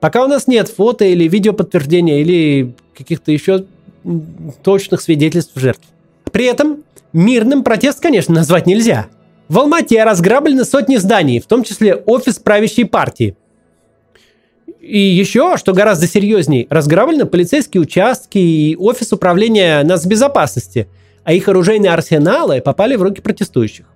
Пока 0.00 0.24
у 0.24 0.26
нас 0.26 0.46
нет 0.46 0.68
фото 0.68 1.04
или 1.04 1.28
видео 1.28 1.52
подтверждения 1.52 2.22
или 2.22 2.74
каких-то 2.96 3.30
еще 3.30 3.66
точных 4.62 5.02
свидетельств 5.02 5.52
жертв. 5.54 5.86
При 6.32 6.46
этом 6.46 6.84
мирным 7.12 7.62
протест, 7.62 8.00
конечно, 8.00 8.34
назвать 8.34 8.66
нельзя. 8.66 9.08
В 9.48 9.58
Алмате 9.58 10.02
разграблены 10.02 10.64
сотни 10.64 10.96
зданий, 10.96 11.40
в 11.40 11.46
том 11.46 11.62
числе 11.62 11.94
офис 11.94 12.38
правящей 12.38 12.86
партии. 12.86 13.36
И 14.80 14.98
еще, 14.98 15.56
что 15.56 15.72
гораздо 15.72 16.06
серьезней, 16.06 16.66
разграблены 16.70 17.26
полицейские 17.26 17.82
участки 17.82 18.38
и 18.38 18.76
офис 18.76 19.12
управления 19.12 19.82
нацбезопасности, 19.82 20.88
а 21.24 21.32
их 21.32 21.48
оружейные 21.48 21.92
арсеналы 21.92 22.60
попали 22.60 22.96
в 22.96 23.02
руки 23.02 23.20
протестующих. 23.20 23.86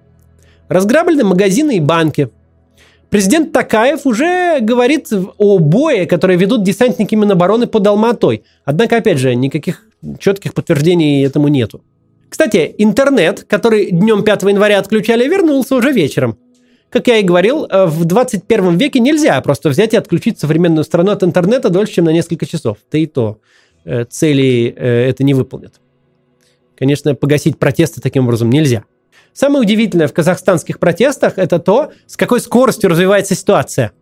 Разграблены 0.69 1.25
магазины 1.25 1.77
и 1.77 1.81
банки. 1.81 2.31
Президент 3.11 3.53
Такаев 3.53 4.07
уже 4.07 4.59
говорит 4.61 5.09
о 5.39 5.59
бое, 5.59 6.07
который 6.07 6.37
ведут 6.37 6.63
десантники 6.63 7.15
Минобороны 7.15 7.67
под 7.67 7.87
Алматой. 7.87 8.45
Однако, 8.65 8.97
опять 8.97 9.19
же, 9.19 9.35
никаких 9.35 9.87
четких 10.19 10.55
подтверждений 10.55 11.25
этому 11.25 11.49
нету. 11.49 11.83
Кстати, 12.29 12.75
интернет, 12.79 13.45
который 13.47 13.91
днем 13.91 14.25
5 14.25 14.43
января 14.45 14.79
отключали, 14.79 15.29
вернулся 15.29 15.75
уже 15.75 15.93
вечером. 15.93 16.39
Как 16.93 17.07
я 17.09 17.17
и 17.17 17.23
говорил, 17.23 17.65
э, 17.65 17.87
в 17.87 18.05
21 18.05 18.77
веке 18.77 19.01
нельзя 19.01 19.41
просто 19.41 19.71
взять 19.71 19.95
и 19.95 19.97
отключить 19.97 20.39
современную 20.39 20.85
страну 20.85 21.13
от 21.13 21.23
интернета 21.23 21.71
дольше, 21.71 21.95
чем 21.95 22.05
на 22.05 22.11
несколько 22.11 22.45
часов. 22.45 22.77
Да 22.93 22.99
и 22.99 23.07
то 23.07 23.39
э, 23.87 24.05
цели 24.05 24.75
э, 24.77 25.09
это 25.09 25.25
не 25.25 25.33
выполнит. 25.33 25.81
Конечно, 26.77 27.15
погасить 27.15 27.59
протесты 27.59 28.03
таким 28.03 28.25
образом 28.25 28.51
нельзя. 28.51 28.85
Самое 29.33 29.63
удивительное 29.63 30.07
в 30.07 30.13
казахстанских 30.13 30.79
протестах 30.79 31.39
это 31.39 31.59
то, 31.59 31.93
с 32.07 32.19
какой 32.19 32.41
скоростью 32.41 32.91
развивается 32.91 33.35
ситуация. 33.35 33.93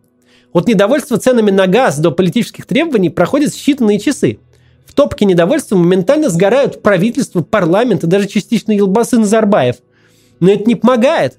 От 0.51 0.67
недовольства 0.67 1.17
ценами 1.17 1.49
на 1.49 1.67
газ 1.67 1.97
до 1.97 2.11
политических 2.11 2.65
требований 2.65 3.09
проходят 3.09 3.53
считанные 3.53 3.99
часы. 3.99 4.39
В 4.85 4.93
топке 4.93 5.23
недовольства 5.23 5.77
моментально 5.77 6.27
сгорают 6.27 6.81
правительство, 6.81 7.41
парламент 7.41 8.03
и 8.03 8.07
даже 8.07 8.27
частично 8.27 8.73
Елбасы 8.73 9.17
Назарбаев. 9.17 9.77
Но 10.41 10.51
это 10.51 10.65
не 10.65 10.75
помогает. 10.75 11.37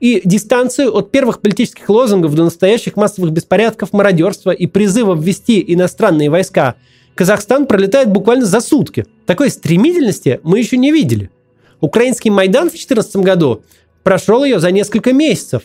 И 0.00 0.20
дистанцию 0.24 0.94
от 0.96 1.10
первых 1.10 1.40
политических 1.40 1.88
лозунгов 1.88 2.34
до 2.34 2.44
настоящих 2.44 2.96
массовых 2.96 3.32
беспорядков, 3.32 3.92
мародерства 3.92 4.52
и 4.52 4.66
призыва 4.66 5.14
ввести 5.14 5.64
иностранные 5.66 6.30
войска 6.30 6.76
Казахстан 7.16 7.66
пролетает 7.66 8.10
буквально 8.10 8.46
за 8.46 8.60
сутки. 8.60 9.06
Такой 9.26 9.50
стремительности 9.50 10.38
мы 10.44 10.60
еще 10.60 10.76
не 10.76 10.92
видели. 10.92 11.30
Украинский 11.80 12.30
Майдан 12.30 12.68
в 12.68 12.72
2014 12.72 13.16
году 13.16 13.62
прошел 14.04 14.44
ее 14.44 14.60
за 14.60 14.70
несколько 14.70 15.12
месяцев. 15.12 15.62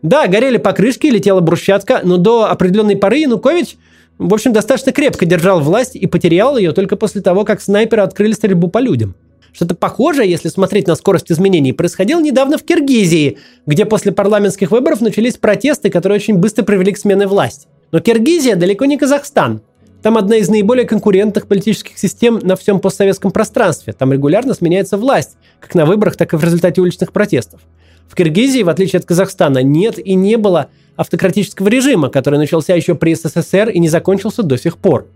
Да, 0.00 0.26
горели 0.28 0.56
покрышки, 0.56 1.06
летела 1.06 1.40
брусчатка, 1.40 2.00
но 2.04 2.16
до 2.16 2.50
определенной 2.50 2.96
поры 2.96 3.18
Янукович, 3.18 3.76
в 4.16 4.32
общем, 4.32 4.52
достаточно 4.52 4.92
крепко 4.92 5.26
держал 5.26 5.60
власть 5.60 5.94
и 5.94 6.06
потерял 6.06 6.56
ее 6.56 6.72
только 6.72 6.96
после 6.96 7.20
того, 7.20 7.44
как 7.44 7.60
снайперы 7.60 8.02
открыли 8.02 8.32
стрельбу 8.32 8.68
по 8.68 8.78
людям. 8.78 9.14
Что-то 9.54 9.76
похожее, 9.76 10.28
если 10.28 10.48
смотреть 10.48 10.88
на 10.88 10.96
скорость 10.96 11.30
изменений, 11.30 11.72
происходило 11.72 12.20
недавно 12.20 12.58
в 12.58 12.64
Киргизии, 12.64 13.38
где 13.66 13.84
после 13.84 14.10
парламентских 14.10 14.72
выборов 14.72 15.00
начались 15.00 15.36
протесты, 15.36 15.90
которые 15.90 16.16
очень 16.16 16.38
быстро 16.38 16.64
привели 16.64 16.90
к 16.90 16.98
смене 16.98 17.28
власти. 17.28 17.68
Но 17.92 18.00
Киргизия 18.00 18.56
далеко 18.56 18.84
не 18.86 18.98
Казахстан. 18.98 19.62
Там 20.02 20.18
одна 20.18 20.38
из 20.38 20.48
наиболее 20.48 20.86
конкурентных 20.86 21.46
политических 21.46 21.96
систем 21.96 22.40
на 22.42 22.56
всем 22.56 22.80
постсоветском 22.80 23.30
пространстве. 23.30 23.92
Там 23.92 24.12
регулярно 24.12 24.54
сменяется 24.54 24.98
власть, 24.98 25.36
как 25.60 25.76
на 25.76 25.86
выборах, 25.86 26.16
так 26.16 26.34
и 26.34 26.36
в 26.36 26.42
результате 26.42 26.80
уличных 26.80 27.12
протестов. 27.12 27.60
В 28.08 28.16
Киргизии, 28.16 28.64
в 28.64 28.68
отличие 28.68 28.98
от 28.98 29.06
Казахстана, 29.06 29.62
нет 29.62 30.00
и 30.04 30.16
не 30.16 30.36
было 30.36 30.66
автократического 30.96 31.68
режима, 31.68 32.08
который 32.08 32.40
начался 32.40 32.74
еще 32.74 32.96
при 32.96 33.14
СССР 33.14 33.68
и 33.68 33.78
не 33.78 33.88
закончился 33.88 34.42
до 34.42 34.58
сих 34.58 34.78
пор. 34.78 35.06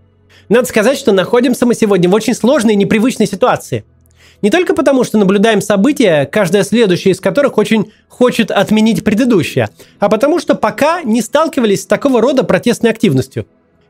Надо 0.47 0.65
сказать, 0.65 0.97
что 0.97 1.11
находимся 1.11 1.65
мы 1.65 1.75
сегодня 1.75 2.09
в 2.09 2.13
очень 2.13 2.33
сложной 2.33 2.75
и 2.75 2.77
непривычной 2.77 3.27
ситуации– 3.27 3.83
не 4.41 4.49
только 4.49 4.73
потому, 4.73 5.03
что 5.03 5.17
наблюдаем 5.17 5.61
события, 5.61 6.25
каждое 6.25 6.63
следующее 6.63 7.13
из 7.13 7.19
которых 7.19 7.57
очень 7.57 7.91
хочет 8.07 8.51
отменить 8.51 9.03
предыдущее, 9.03 9.69
а 9.99 10.09
потому 10.09 10.39
что 10.39 10.55
пока 10.55 11.03
не 11.03 11.21
сталкивались 11.21 11.83
с 11.83 11.85
такого 11.85 12.21
рода 12.21 12.43
протестной 12.43 12.91
активностью. 12.91 13.45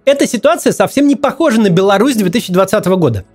Эта 0.05 0.25
ситуация 0.25 0.73
совсем 0.73 1.07
не 1.07 1.15
похожа 1.15 1.61
на 1.61 1.69
Беларусь 1.69 2.15
2020 2.15 2.85
года. 2.87 3.25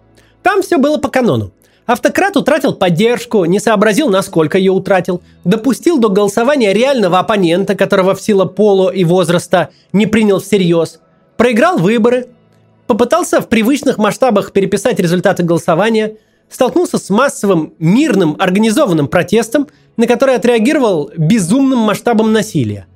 Там 0.42 0.62
все 0.62 0.76
было 0.76 0.98
по 0.98 1.08
канону. 1.08 1.52
Автократ 1.86 2.36
утратил 2.36 2.72
поддержку, 2.72 3.44
не 3.44 3.60
сообразил, 3.60 4.08
насколько 4.08 4.56
ее 4.56 4.72
утратил, 4.72 5.22
допустил 5.44 5.98
до 5.98 6.08
голосования 6.08 6.72
реального 6.72 7.18
оппонента, 7.18 7.74
которого 7.74 8.14
в 8.14 8.22
силу 8.22 8.46
пола 8.46 8.90
и 8.90 9.04
возраста 9.04 9.68
не 9.92 10.06
принял 10.06 10.40
всерьез, 10.40 11.00
проиграл 11.36 11.76
выборы, 11.76 12.28
попытался 12.86 13.42
в 13.42 13.48
привычных 13.48 13.98
масштабах 13.98 14.52
переписать 14.52 14.98
результаты 14.98 15.42
голосования– 15.44 16.16
столкнулся 16.48 16.98
с 16.98 17.10
массовым, 17.10 17.74
мирным, 17.78 18.36
организованным 18.38 19.08
протестом, 19.08 19.68
на 19.96 20.06
который 20.06 20.34
отреагировал 20.36 21.10
безумным 21.16 21.80
масштабом 21.80 22.32
насилия. 22.32 22.86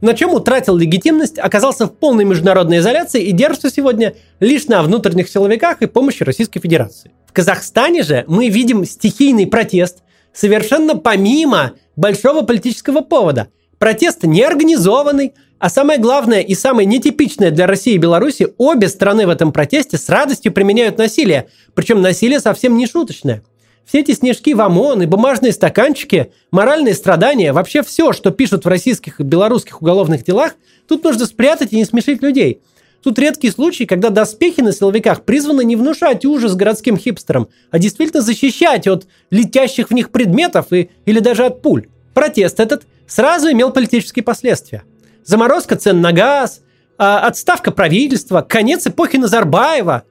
На 0.00 0.14
чем 0.14 0.34
утратил 0.34 0.76
легитимность, 0.76 1.38
оказался 1.38 1.86
в 1.86 1.92
полной 1.94 2.24
международной 2.24 2.78
изоляции 2.78 3.22
и 3.22 3.30
держится 3.30 3.70
сегодня 3.70 4.14
лишь 4.40 4.66
на 4.66 4.82
внутренних 4.82 5.28
силовиках 5.28 5.80
и 5.80 5.86
помощи 5.86 6.24
Российской 6.24 6.58
Федерации. 6.58 7.12
В 7.26 7.32
Казахстане 7.32 8.02
же 8.02 8.24
мы 8.26 8.48
видим 8.48 8.84
стихийный 8.84 9.46
протест 9.46 9.98
совершенно 10.32 10.96
помимо 10.96 11.72
большого 11.94 12.42
политического 12.42 13.00
повода. 13.00 13.48
Протест 13.78 14.24
неорганизованный, 14.24 15.34
а 15.62 15.68
самое 15.68 16.00
главное 16.00 16.40
и 16.40 16.56
самое 16.56 16.88
нетипичное 16.88 17.52
для 17.52 17.68
России 17.68 17.94
и 17.94 17.98
Беларуси, 17.98 18.52
обе 18.58 18.88
страны 18.88 19.28
в 19.28 19.30
этом 19.30 19.52
протесте 19.52 19.96
с 19.96 20.08
радостью 20.08 20.52
применяют 20.52 20.98
насилие. 20.98 21.50
Причем 21.74 22.02
насилие 22.02 22.40
совсем 22.40 22.76
не 22.76 22.88
шуточное. 22.88 23.44
Все 23.84 24.00
эти 24.00 24.12
снежки 24.12 24.54
в 24.54 24.60
ОМОН 24.60 25.02
и 25.02 25.06
бумажные 25.06 25.52
стаканчики, 25.52 26.32
моральные 26.50 26.94
страдания, 26.94 27.52
вообще 27.52 27.84
все, 27.84 28.12
что 28.12 28.32
пишут 28.32 28.64
в 28.64 28.68
российских 28.68 29.20
и 29.20 29.22
белорусских 29.22 29.80
уголовных 29.80 30.24
делах, 30.24 30.56
тут 30.88 31.04
нужно 31.04 31.26
спрятать 31.26 31.72
и 31.72 31.76
не 31.76 31.84
смешить 31.84 32.22
людей. 32.22 32.60
Тут 33.00 33.20
редкий 33.20 33.52
случай, 33.52 33.86
когда 33.86 34.10
доспехи 34.10 34.62
на 34.62 34.72
силовиках 34.72 35.22
призваны 35.22 35.62
не 35.62 35.76
внушать 35.76 36.24
ужас 36.24 36.56
городским 36.56 36.96
хипстерам, 36.96 37.46
а 37.70 37.78
действительно 37.78 38.20
защищать 38.20 38.88
от 38.88 39.06
летящих 39.30 39.90
в 39.90 39.94
них 39.94 40.10
предметов 40.10 40.72
и, 40.72 40.90
или 41.06 41.20
даже 41.20 41.44
от 41.44 41.62
пуль. 41.62 41.86
Протест 42.14 42.58
этот 42.58 42.82
сразу 43.06 43.48
имел 43.52 43.70
политические 43.70 44.24
последствия 44.24 44.82
заморозка 45.24 45.76
цен 45.76 46.00
на 46.00 46.12
газ, 46.12 46.60
а, 46.98 47.26
отставка 47.26 47.70
правительства, 47.70 48.42
конец 48.42 48.86
эпохи 48.86 49.16
Назарбаева. 49.16 50.04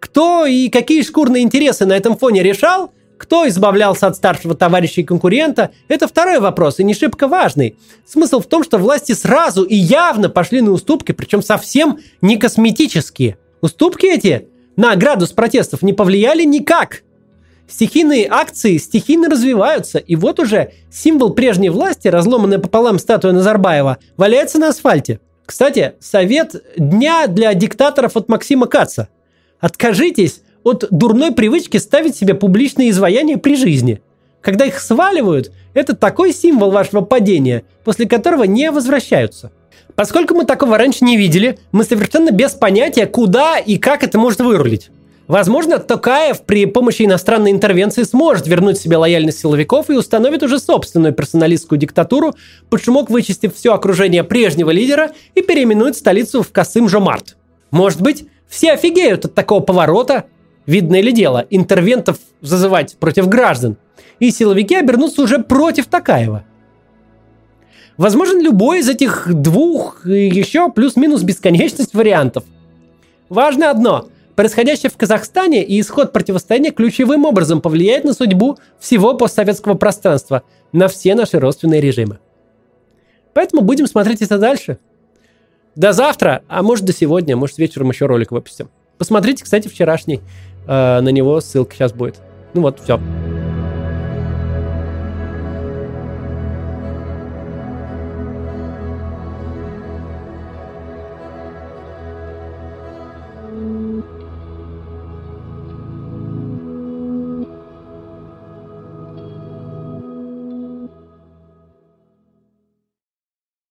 Кто 0.00 0.46
и 0.46 0.68
какие 0.68 1.02
шкурные 1.02 1.42
интересы 1.42 1.86
на 1.86 1.96
этом 1.96 2.16
фоне 2.16 2.42
решал, 2.42 2.92
кто 3.16 3.48
избавлялся 3.48 4.06
от 4.06 4.16
старшего 4.16 4.54
товарища 4.54 5.00
и 5.00 5.04
конкурента, 5.04 5.70
это 5.88 6.06
второй 6.06 6.38
вопрос, 6.38 6.78
и 6.78 6.84
не 6.84 6.94
шибко 6.94 7.26
важный. 7.26 7.76
Смысл 8.06 8.40
в 8.40 8.46
том, 8.46 8.62
что 8.62 8.78
власти 8.78 9.12
сразу 9.12 9.64
и 9.64 9.74
явно 9.74 10.28
пошли 10.28 10.60
на 10.60 10.70
уступки, 10.70 11.12
причем 11.12 11.42
совсем 11.42 11.98
не 12.22 12.36
косметические. 12.36 13.38
Уступки 13.60 14.06
эти 14.06 14.48
на 14.76 14.94
градус 14.94 15.32
протестов 15.32 15.82
не 15.82 15.92
повлияли 15.92 16.44
никак– 16.44 17.02
Стихийные 17.68 18.26
акции 18.30 18.78
стихийно 18.78 19.28
развиваются, 19.28 19.98
и 19.98 20.16
вот 20.16 20.40
уже 20.40 20.72
символ 20.90 21.34
прежней 21.34 21.68
власти, 21.68 22.08
разломанная 22.08 22.58
пополам 22.58 22.98
статуя 22.98 23.32
Назарбаева, 23.32 23.98
валяется 24.16 24.58
на 24.58 24.68
асфальте. 24.68 25.20
Кстати, 25.44 25.92
совет 26.00 26.62
дня 26.78 27.26
для 27.26 27.52
диктаторов 27.52 28.16
от 28.16 28.28
Максима 28.28 28.66
Каца. 28.66 29.08
Откажитесь 29.60 30.40
от 30.64 30.86
дурной 30.90 31.32
привычки 31.32 31.76
ставить 31.76 32.16
себе 32.16 32.34
публичные 32.34 32.90
изваяния 32.90 33.36
при 33.36 33.54
жизни. 33.54 34.00
Когда 34.40 34.64
их 34.64 34.80
сваливают, 34.80 35.52
это 35.74 35.94
такой 35.94 36.32
символ 36.32 36.70
вашего 36.70 37.02
падения, 37.02 37.64
после 37.84 38.08
которого 38.08 38.44
не 38.44 38.70
возвращаются. 38.70 39.52
Поскольку 39.94 40.34
мы 40.34 40.46
такого 40.46 40.78
раньше 40.78 41.04
не 41.04 41.16
видели, 41.16 41.58
мы 41.72 41.84
совершенно 41.84 42.30
без 42.30 42.52
понятия, 42.52 43.06
куда 43.06 43.58
и 43.58 43.76
как 43.76 44.04
это 44.04 44.18
может 44.18 44.40
вырулить. 44.40 44.90
Возможно, 45.28 45.78
Токаев 45.78 46.40
при 46.40 46.64
помощи 46.64 47.02
иностранной 47.02 47.50
интервенции 47.50 48.02
сможет 48.02 48.46
вернуть 48.46 48.78
себе 48.78 48.96
лояльность 48.96 49.40
силовиков 49.40 49.90
и 49.90 49.92
установит 49.92 50.42
уже 50.42 50.58
собственную 50.58 51.12
персоналистскую 51.12 51.78
диктатуру, 51.78 52.34
под 52.70 52.82
шумок 52.82 53.10
вычистив 53.10 53.54
все 53.54 53.74
окружение 53.74 54.24
прежнего 54.24 54.70
лидера 54.70 55.10
и 55.34 55.42
переименует 55.42 55.96
столицу 55.96 56.42
в 56.42 56.50
Касым-Жомарт. 56.50 57.36
Может 57.70 58.00
быть, 58.00 58.26
все 58.48 58.72
офигеют 58.72 59.26
от 59.26 59.34
такого 59.34 59.60
поворота, 59.60 60.24
видное 60.64 61.02
ли 61.02 61.12
дело, 61.12 61.44
интервентов 61.50 62.16
зазывать 62.40 62.96
против 62.96 63.28
граждан, 63.28 63.76
и 64.20 64.30
силовики 64.30 64.76
обернутся 64.76 65.20
уже 65.20 65.40
против 65.40 65.88
Токаева. 65.88 66.44
Возможен 67.98 68.40
любой 68.40 68.78
из 68.78 68.88
этих 68.88 69.28
двух 69.30 70.06
и 70.06 70.28
еще 70.28 70.72
плюс-минус 70.72 71.22
бесконечность 71.22 71.92
вариантов. 71.92 72.44
Важно 73.28 73.70
одно– 73.70 74.08
Происходящее 74.38 74.88
в 74.88 74.96
Казахстане 74.96 75.64
и 75.64 75.80
исход 75.80 76.12
противостояния 76.12 76.70
ключевым 76.70 77.24
образом 77.24 77.60
повлияет 77.60 78.04
на 78.04 78.12
судьбу 78.12 78.56
всего 78.78 79.14
постсоветского 79.14 79.74
пространства, 79.74 80.44
на 80.70 80.86
все 80.86 81.16
наши 81.16 81.40
родственные 81.40 81.80
режимы. 81.80 82.20
Поэтому 83.34 83.62
будем 83.62 83.88
смотреть 83.88 84.22
это 84.22 84.38
дальше. 84.38 84.78
До 85.74 85.92
завтра, 85.92 86.42
а 86.46 86.62
может 86.62 86.84
до 86.84 86.92
сегодня, 86.92 87.36
может 87.36 87.58
вечером 87.58 87.90
еще 87.90 88.06
ролик 88.06 88.30
выпустим. 88.30 88.70
Посмотрите, 88.96 89.42
кстати, 89.42 89.66
вчерашний. 89.66 90.20
Э, 90.68 91.00
на 91.00 91.08
него 91.08 91.40
ссылка 91.40 91.74
сейчас 91.74 91.92
будет. 91.92 92.20
Ну 92.54 92.60
вот, 92.60 92.78
все. 92.78 93.00